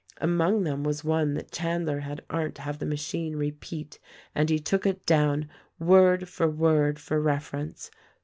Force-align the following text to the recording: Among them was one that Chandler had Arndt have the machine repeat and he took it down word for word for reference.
Among 0.19 0.63
them 0.63 0.83
was 0.83 1.03
one 1.03 1.35
that 1.35 1.51
Chandler 1.51 1.99
had 1.99 2.25
Arndt 2.27 2.57
have 2.57 2.79
the 2.79 2.87
machine 2.87 3.35
repeat 3.35 3.99
and 4.33 4.49
he 4.49 4.57
took 4.57 4.87
it 4.87 5.05
down 5.05 5.47
word 5.77 6.27
for 6.27 6.47
word 6.49 6.97
for 6.97 7.21
reference. 7.21 7.91